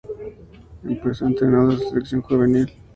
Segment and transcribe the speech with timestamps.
[0.83, 2.73] Empezó entrenando a la selección juvenil.